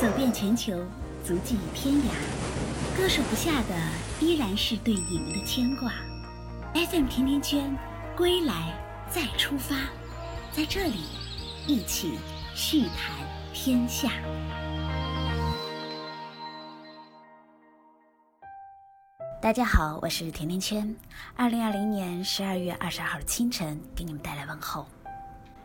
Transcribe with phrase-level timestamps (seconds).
[0.00, 0.72] 走遍全球，
[1.24, 2.08] 足迹天涯，
[2.96, 3.74] 割舍不下的
[4.20, 5.92] 依然是对你们的牵挂。
[6.74, 7.76] FM 甜甜圈，
[8.16, 8.74] 归来
[9.10, 9.74] 再出发，
[10.52, 11.04] 在这里
[11.66, 12.18] 一起
[12.54, 13.14] 叙谈
[13.52, 14.10] 天下。
[19.42, 20.94] 大家好，我是甜甜圈。
[21.34, 24.86] 二零二零年十二月二十二号清晨，给你们带来问候。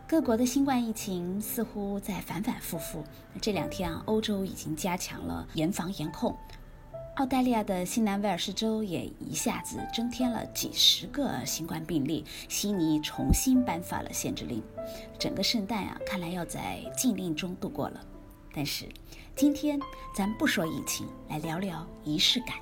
[0.07, 3.03] 各国的新冠疫情似乎在反反复复。
[3.41, 6.37] 这两天啊，欧洲已经加强了严防严控。
[7.15, 12.23] 澳大利亚的新南威尔士州也一下子增添了几十个新冠病例。
[12.47, 14.61] 悉尼重新颁发了限制令。
[15.17, 17.99] 整个圣诞啊，看来要在禁令中度过了。
[18.53, 18.87] 但是，
[19.35, 19.79] 今天
[20.15, 22.57] 咱不说疫情，来聊聊仪式感。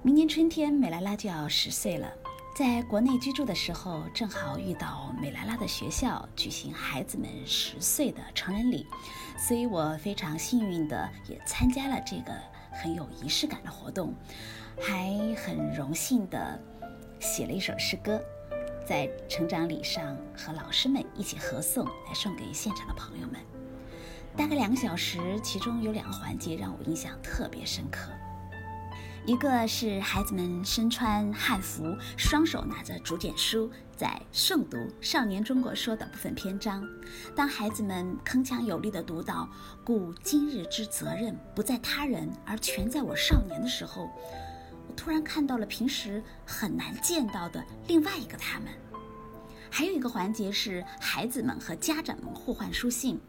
[0.00, 2.10] 明年春天，美拉拉就要十岁了。
[2.54, 8.86] 在国内居住的时候，正好遇到美拉拉的学校举行孩子们十岁的成人礼，
[9.36, 12.32] 所以我非常幸运的也参加了这个
[12.70, 14.14] 很有仪式感的活动，
[14.80, 16.56] 还很荣幸的
[17.18, 18.22] 写了一首诗歌，
[18.86, 23.40] 在成长礼上和老师们一起合诵，来送给现场的朋友们。
[24.36, 28.12] 大概两个小时，其中有两个环节让我印象特别深刻。
[29.26, 36.86] 一个是孩子们身穿汉服，双手拿着竹简书，在诵读《少年中国说》的部分篇章。
[37.34, 39.48] 当孩子们铿锵有力地读到
[39.82, 44.10] “故今日之责任不在他人，而全在我少年”的时候，
[44.86, 48.68] 我突然看到了平时很难见到的另外一个他们。
[49.76, 53.20] 还有一个环节是孩子们和家长们互换书信，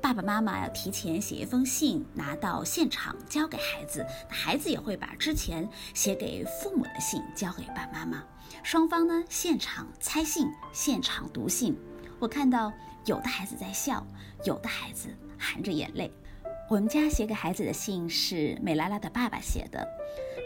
[0.00, 8.24] 爸爸妈妈要提前写一封信拿到现场交给孩子，孩子也会把之前写给父母的信交给爸爸妈妈，
[8.64, 11.78] 双方呢现场猜信，现场读信。
[12.18, 12.72] 我看到
[13.06, 14.04] 有的孩子在笑，
[14.44, 15.06] 有的孩子
[15.38, 16.10] 含着眼泪。
[16.68, 19.86] 我们家写给孩子的信是美拉拉的爸爸写的，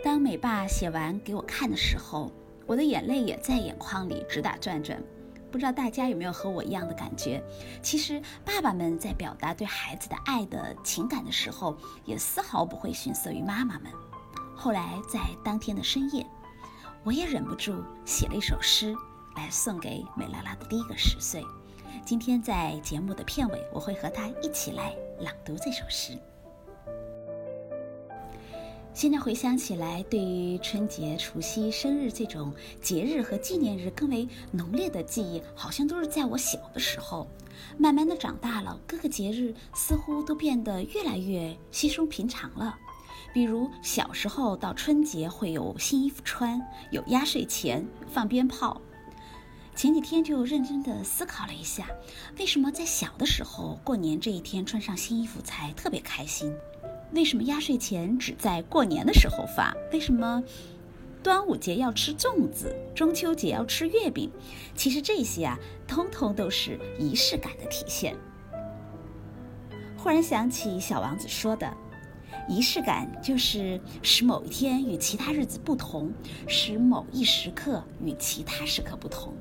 [0.05, 2.31] 当美爸写完给我看的时候，
[2.67, 5.03] 我的眼泪也在眼眶里直打转转。
[5.57, 7.43] 不知道大家有没有和我一样的感觉？
[7.83, 11.75] 其实爸爸们在表达对孩子的爱的情感的时候，
[12.05, 13.91] 也丝毫不会逊色于妈妈们。
[14.55, 16.27] 后来在当天的深夜，
[17.05, 18.95] 我也忍不住写了一首诗，
[19.35, 21.43] 来送给美拉拉的第一个十岁。
[22.05, 26.19] 今天在节目的片尾，我会和她一起来朗读这首诗。
[28.97, 37.29] 现在回想起来，对于春节、除夕、生日这种节日和纪念日更为浓烈的记忆，好像都是在我小的时候。
[37.77, 42.75] 慢慢的长大了，各个节日似乎都变得越来越稀松平常了。
[43.35, 46.59] 比如小时候到春节会有新衣服穿，
[46.91, 48.81] 有压岁钱，放鞭炮。
[49.75, 51.87] 前几天就认真的思考了一下，
[52.39, 56.51] 为什么在小的时候过年这一天穿上新衣服才特别开心？
[57.13, 59.75] 为什么压岁钱只在过年的时候发？
[59.93, 60.43] 为什么
[61.23, 64.31] 端午节要吃粽子，中秋节要吃月饼？
[64.75, 68.15] 其实这些啊，通通都是仪式感的体现。
[69.97, 71.73] 忽然想起小王子说的
[72.49, 76.13] ：“仪式感就是使某一天与其他日子不同，
[76.47, 79.35] 使某一时刻与其他时刻不同。”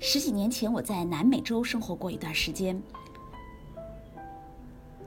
[0.00, 2.80] 十几年前，我在南美洲生活过一段时间。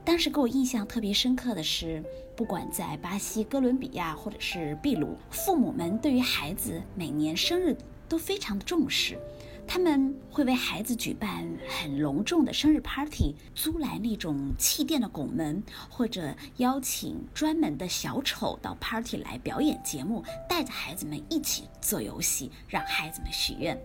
[0.04, 2.02] 当时给我印象特别深刻的是，
[2.34, 7.76] 不管在巴西、哥伦比亚或者是秘鲁，父母们对于孩子每年生日
[8.08, 9.16] 都非常的重视，
[9.64, 23.80] 他们会为孩子举办很隆重的生日 party，租来那种气垫的拱门，或者邀请专门的小丑到 party 来表演节目，带着孩子们一起做游戏，让孩子们许愿。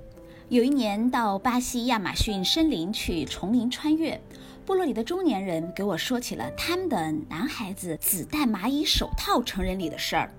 [0.49, 4.19] 有一年到巴西亚马逊森林去丛林穿越。
[4.67, 10.29] 部落里的中年人给我说起了他们的男孩子子戴蚂蚁手套成人礼的事儿。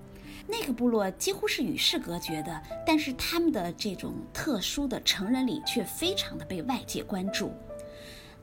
[0.47, 7.51] 那个部落几乎是与世隔绝的，但是他们的这种特殊的成人礼却非常的被外界关注。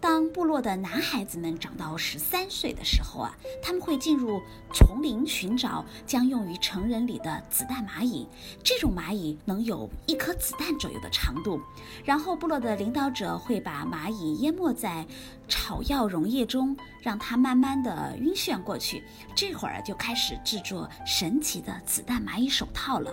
[0.00, 4.40] 当部落的男孩子们长到十三岁的时候啊，他们会进入
[4.72, 8.26] 丛林寻找将用于成人礼的子弹蚂蚁。
[8.62, 11.60] 这种蚂蚁能有一颗子弹左右的长度。
[12.04, 15.04] 然后部落的领导者会把蚂蚁淹没在
[15.48, 19.02] 草药溶液中，让它慢慢的晕眩过去。
[19.34, 23.12] 这会儿就开始制作神奇的子弹蚂蚁手套了。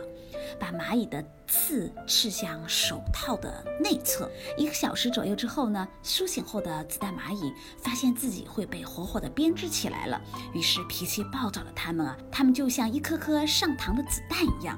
[0.60, 10.22] 把蚂蚁的刺刺向手套的内侧，一个小时左右之后呢，苏醒后的子弹蚂蚁发现自己会被活活的编织起来了，
[10.54, 14.78] 于是脾气暴躁的他们啊，他们就像一颗颗上膛的子弹一样，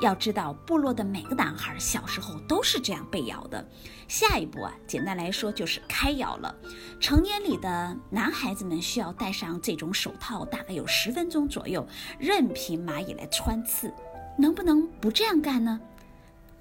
[0.00, 3.66] 要知道，部落的每个男孩小时候都是这样被咬的。
[4.08, 6.54] 下一步啊，简单来说就是开咬了。
[6.98, 11.86] 成年里的男孩子们需要戴上这种手套，大概有十分钟左右，
[12.18, 13.92] 任凭蚂蚁来穿刺。
[14.40, 15.78] 能不能不这样干呢？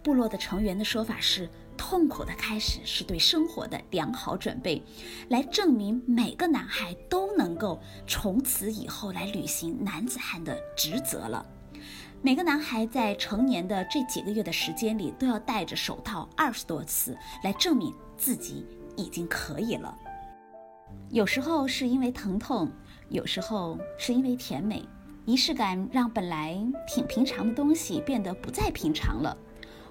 [0.03, 4.83] 部落的成员的说法是：痛苦的开始是对生活的良好准备，
[5.29, 11.45] 来证明每个男孩都能够从此以后来履行男子汉的职责了。
[12.21, 18.65] 每个男孩在成年的这几个月的时间里，都要戴着手套二十多次，来证明自己
[18.97, 19.97] 已经可以了。
[21.11, 22.69] 有时候是因为疼痛，
[23.07, 24.85] 有时候是因为甜美。
[25.25, 26.57] 仪式感让本来
[26.87, 29.37] 挺平常的东西变得不再平常了，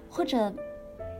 [0.09, 0.53] 或者，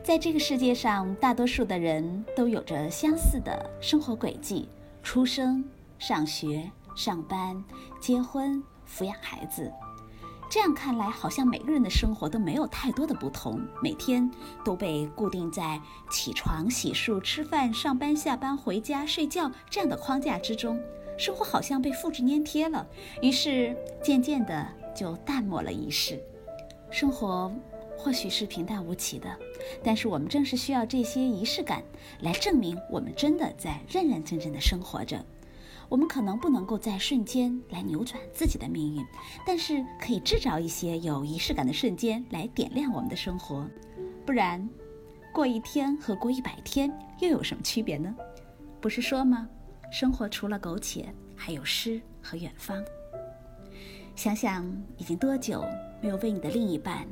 [0.02, 4.68] 在这个世界上，大多数的人都有着相似的生活轨迹：
[5.02, 5.64] 出生、
[5.98, 7.62] 上学、上班、
[7.98, 9.72] 结婚、抚养孩子。
[10.50, 14.28] 这样看来，好像每个人的生活都没有太多的不同，每天
[14.64, 15.80] 都被固定在
[16.10, 20.80] 起床、洗漱、吃饭、上班、下班、回家、睡觉这样的框架之中，
[21.20, 22.88] 生活好像被复制粘贴了，
[23.20, 26.18] 于是渐渐的就淡漠了仪式。
[26.90, 27.54] 生活
[27.98, 29.28] 或许是平淡无奇的，
[29.84, 31.82] 但是我们正是需要这些仪式感
[32.20, 35.22] 来证明我们真的在认认真真的生活着。
[35.90, 39.04] 我们可能不能够在瞬间来扭转自己的命运，
[39.44, 43.68] 但是可以制造一些有仪式感的瞬间来点亮我们的生活。
[44.24, 44.66] 不然，
[45.34, 48.16] 过一天和过一百天又有什么区别呢？
[48.80, 49.46] 不是说吗？
[49.90, 52.82] 生活除了苟且，还有诗和远方。
[54.14, 54.64] 想想
[54.96, 55.64] 已经多久
[56.00, 57.06] 没有为你的另一半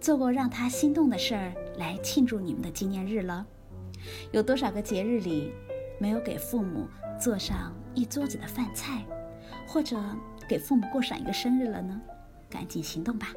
[0.00, 3.46] 做过让他心动的事儿来庆祝你们的纪念日了？
[4.32, 5.52] 有多少个节日里
[5.98, 6.86] 没有给父母？
[7.20, 9.04] 做上一桌子的饭菜，
[9.66, 9.98] 或者
[10.48, 12.00] 给父母过上一个生日了呢？
[12.48, 13.34] 赶紧行动吧！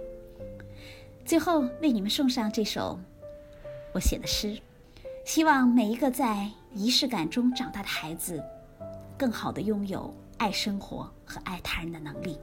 [1.26, 2.98] 最后为你们送上这首
[3.94, 4.58] 我写的诗，
[5.26, 8.42] 希望每一个在仪式感中长大的孩子，
[9.24, 12.38] 更好的拥有爱生活和爱他人的能力。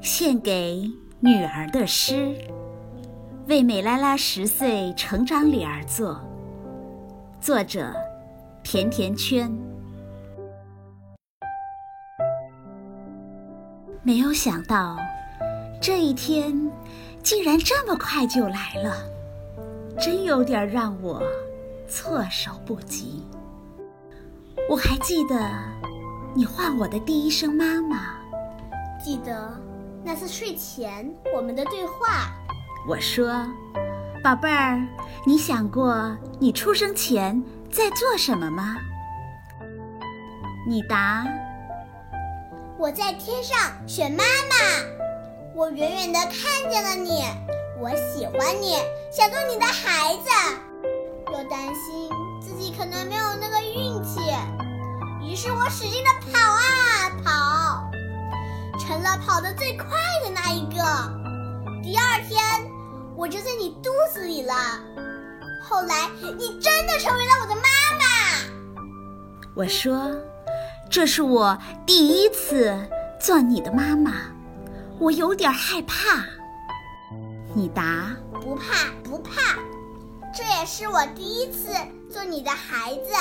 [0.00, 2.34] 献给女儿的诗。
[3.46, 6.20] 为美拉拉十岁成长礼而作。
[7.40, 7.94] 作者：
[8.64, 9.56] 甜甜圈。
[14.02, 14.96] 没有想到，
[15.80, 16.52] 这一天
[17.22, 18.96] 竟然这么快就来了，
[20.00, 21.22] 真有点让我
[21.86, 23.22] 措手不及。
[24.68, 25.38] 我还记得
[26.34, 28.14] 你唤我的第一声“妈妈”，
[29.02, 29.52] 记得
[30.02, 32.32] 那次睡前我们的对话。
[32.88, 33.46] 我说
[34.24, 34.80] ：“宝贝儿，
[35.26, 38.78] 你想过你出生前在做什么吗？”
[40.66, 41.26] 你答
[42.78, 44.56] ：“我在天上选妈妈。
[45.54, 47.22] 我远远的看见了你，
[47.80, 48.76] 我喜欢你，
[49.10, 50.30] 想做你的孩子，
[51.32, 54.20] 又担心自己可能没有那个运气，
[55.22, 56.60] 于是我使劲的跑啊
[57.24, 57.90] 跑，
[58.78, 59.86] 成了跑得最快
[60.22, 60.76] 的那一个。
[61.82, 62.38] 第二天。”
[63.16, 64.54] 我就在你肚子里了。
[65.62, 67.60] 后来，你真的成为了我的妈
[67.98, 68.04] 妈。
[69.54, 70.10] 我说
[70.90, 72.74] ：“这是我第一次
[73.20, 74.12] 做你的妈妈，
[74.98, 76.24] 我有点害怕。”
[77.54, 79.58] 你答：“不怕，不怕。
[80.32, 81.72] 这也是我第一次
[82.08, 83.12] 做你的孩子，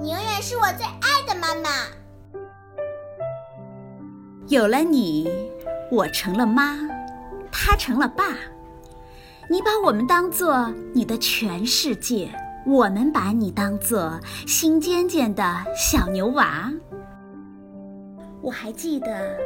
[0.00, 1.68] 你永远是我最爱的妈妈。”
[4.46, 5.28] 有了你，
[5.90, 6.78] 我成了妈，
[7.50, 8.24] 他成了爸。
[9.50, 12.30] 你把我们当做你的全世界，
[12.64, 16.72] 我们把你当做心尖尖的小牛娃。
[18.40, 19.36] 我还记得，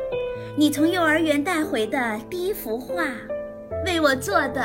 [0.57, 3.05] 你从幼儿园带回的第一幅画，
[3.85, 4.63] 为我做的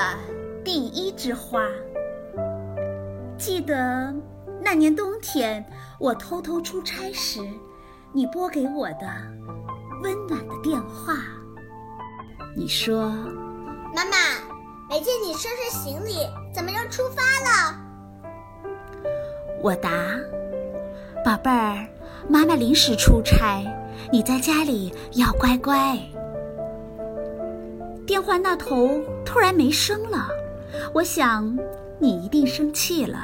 [0.64, 1.62] 第一枝花。
[3.38, 4.14] 记得
[4.62, 5.66] 那年冬天，
[6.00, 7.42] 我偷偷出差时，
[8.14, 9.08] 你拨给我的
[10.04, 11.16] 温暖的电话。
[12.56, 13.10] 你说
[13.96, 14.18] ：“妈妈。”
[14.90, 17.78] 没见你收拾行李，怎么就出发了？
[19.62, 19.90] 我答
[21.26, 21.86] ：“宝贝儿，
[22.30, 23.66] 妈妈临时出差，
[24.14, 26.00] 你在家里要乖乖。”
[28.08, 30.30] 电话那头突然没声了，
[30.94, 31.60] 我想
[32.00, 33.20] 你一定生气了。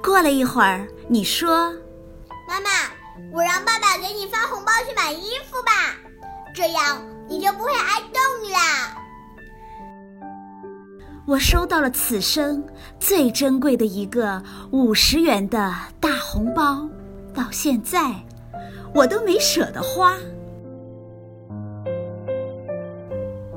[0.00, 1.72] 过了一会儿，你说
[2.48, 2.70] ：“妈妈，
[3.32, 5.96] 我让爸爸给你发红包去买衣服吧，
[6.54, 8.20] 这样。”你就不会挨冻
[8.52, 8.58] 了。
[11.26, 12.62] 我收到了此生
[13.00, 14.42] 最珍贵的一个
[14.72, 16.86] 五十元的大红包，
[17.32, 18.14] 到现在
[18.94, 20.18] 我都没舍得花。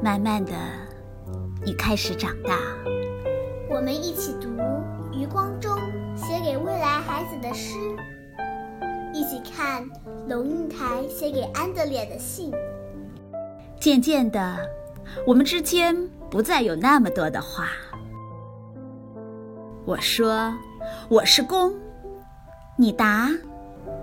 [0.08, 0.54] 慢慢的，
[1.66, 2.58] 你开始长大。
[3.70, 4.48] 我们一起读
[5.12, 5.78] 余光中
[6.16, 7.76] 写给未来孩子的诗，
[9.14, 9.86] 一起看
[10.30, 12.54] 龙应台写给安德烈的信。
[13.82, 14.58] 渐渐的，
[15.26, 17.68] 我们之间不再有那么多的话。
[19.84, 20.56] 我说
[21.12, 21.76] ：“我是弓。”
[22.80, 23.30] 你答：“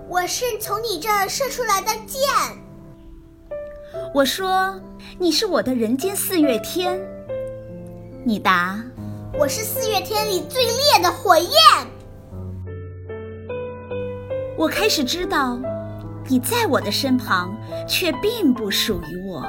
[0.07, 2.21] 我是从你这儿射出来的箭。”
[4.15, 4.73] 我说
[5.19, 6.97] ：“你是我的人间四月天。”
[8.23, 8.81] 你答
[9.37, 11.51] ：“我是四月天里最烈的火焰。”
[14.57, 15.59] 我开始知道，
[16.29, 17.53] 你在我的身旁，
[17.85, 19.45] 却并不属于我。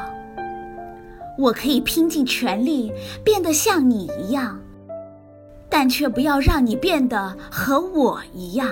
[1.39, 2.93] 我可以拼尽全力
[3.23, 4.61] 变得像你一样，
[5.69, 8.69] 但却不要让你变得和我一样。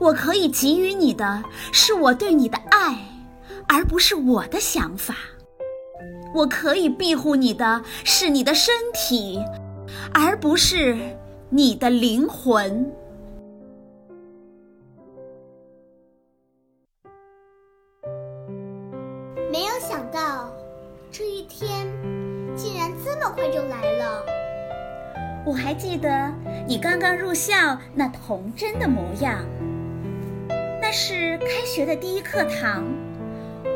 [0.00, 2.96] 我可以给予你的是我对你的爱。
[3.68, 5.14] 而不是我的想法，
[6.34, 9.38] 我可以庇护你的是你的身体，
[10.14, 10.96] 而不是
[11.50, 12.92] 你的灵魂。
[19.50, 20.50] 没有想到，
[21.10, 21.86] 这一天
[22.54, 24.24] 竟然这么快就来了。
[25.46, 26.32] 我还记得
[26.66, 29.44] 你刚刚入校那童真的模样，
[30.80, 32.84] 那是开学的第一课堂。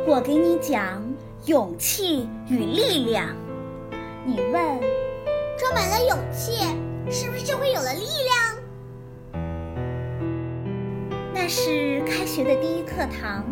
[0.07, 1.03] 我给你讲
[1.45, 3.37] 勇气与力量。
[4.25, 4.81] 你问，
[5.59, 6.53] 装满了勇气，
[7.11, 8.07] 是不是就会有了力
[9.33, 9.43] 量？
[11.35, 13.45] 那是开学的第一课堂。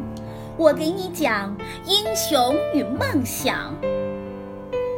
[0.56, 3.74] 我给你讲英雄与梦想。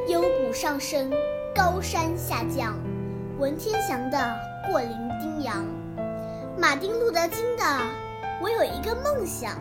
[0.09, 1.11] 幽谷上升，
[1.55, 2.79] 高山下降。
[3.39, 4.19] 文天祥的
[4.71, 4.91] 《过零
[5.21, 5.57] 丁洋》，
[6.59, 7.63] 马丁路德金的
[8.41, 9.53] 《我有一个梦想》。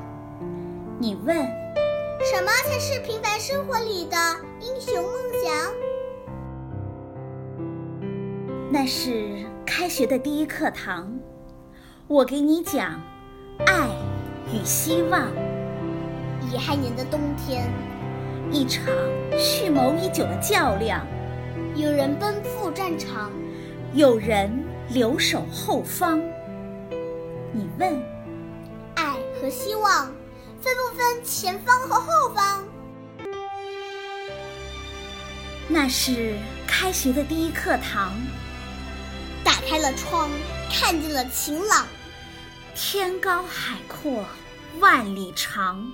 [1.02, 1.34] 你问，
[2.26, 4.18] 什么才是平凡生活里的
[4.60, 5.74] 英雄梦想？
[8.70, 11.18] 那是开学的第一课堂，
[12.10, 13.02] 我给你讲
[13.66, 13.88] 爱
[14.54, 15.32] 与希望。
[16.52, 17.72] 乙亥年的冬天，
[18.52, 18.94] 一场
[19.38, 21.08] 蓄谋已久的较量，
[21.76, 23.32] 有人奔赴战场，
[23.94, 24.52] 有人
[24.90, 26.20] 留守后方。
[27.54, 27.98] 你问，
[28.96, 30.12] 爱和希望。
[30.62, 32.64] 分不分前方和后方？
[35.70, 36.38] 那是
[36.68, 38.14] 开学的第一课堂。
[39.44, 40.30] 打开了窗，
[40.70, 41.88] 看见了晴朗。
[42.76, 44.26] 天高海阔，
[44.80, 45.92] 万里长。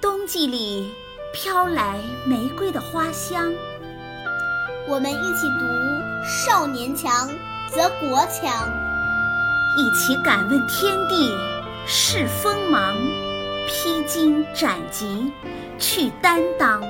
[0.00, 0.94] 冬季里
[1.32, 3.50] 飘来玫瑰的花香。
[4.86, 5.64] 我们一起读：
[6.26, 7.28] 少年强
[7.70, 8.68] 则国强。
[9.78, 11.34] 一起敢问天地
[11.86, 12.94] 是锋芒。
[13.66, 15.32] 披荆斩棘，
[15.78, 16.82] 去担当。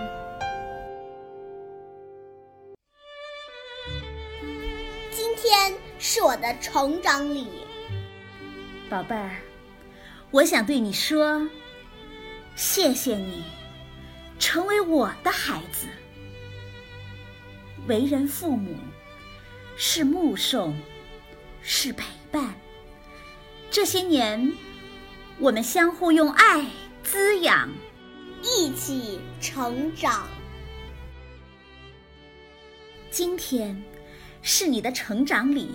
[5.12, 7.48] 今天是我的成长礼，
[8.90, 9.36] 宝贝儿，
[10.30, 11.48] 我想对你说，
[12.56, 13.44] 谢谢你，
[14.38, 15.86] 成为我的孩子。
[17.86, 18.74] 为人父母，
[19.76, 20.76] 是目送，
[21.62, 22.54] 是陪伴。
[23.70, 24.52] 这些年。
[25.40, 26.64] 我们相互用爱
[27.02, 27.68] 滋养，
[28.40, 30.28] 一起成长。
[33.10, 33.82] 今天
[34.42, 35.74] 是你的成长礼，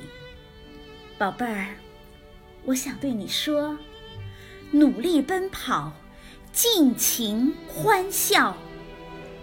[1.17, 1.75] 宝贝儿，
[2.63, 3.77] 我想对你说：
[4.71, 5.91] 努力奔跑，
[6.53, 8.55] 尽情欢笑，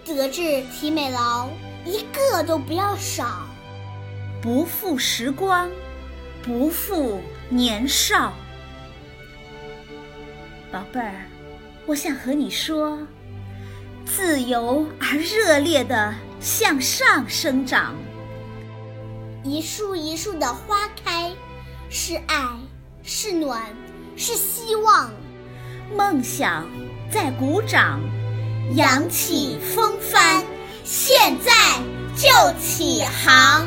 [0.07, 1.51] 德智体美劳
[1.85, 3.47] 一个都不要少，
[4.41, 5.71] 不负时光，
[6.43, 7.21] 不负
[7.51, 8.33] 年少。
[10.77, 11.25] 宝贝儿，
[11.87, 12.99] 我想和你说，
[14.05, 17.95] 自由而热烈的向上生长。
[19.43, 21.33] 一树一树的花开，
[21.89, 22.47] 是爱，
[23.03, 23.63] 是暖，
[24.19, 25.11] 是希望。
[25.97, 26.67] 梦想
[27.11, 27.99] 在鼓掌，
[28.75, 30.45] 扬起风帆，
[30.85, 31.53] 现在
[32.15, 32.29] 就
[32.61, 33.67] 起航。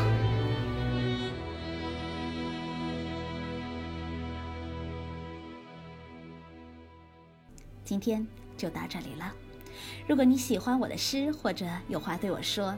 [7.90, 8.24] 今天
[8.56, 9.34] 就到这里了。
[10.06, 12.72] 如果你喜欢我的诗，或者有话对我说，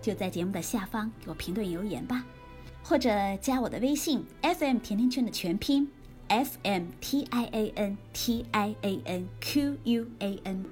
[0.00, 2.24] 就在节目的下方给我评论留言吧，
[2.82, 3.10] 或者
[3.42, 5.90] 加我的微信 FM 甜甜圈的全拼
[6.28, 10.64] FM T I A N T I A N Q U A N，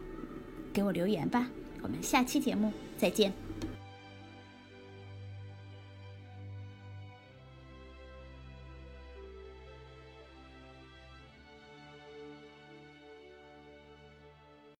[0.72, 1.46] 给我留言吧。
[1.82, 3.45] 我们下期节目再见。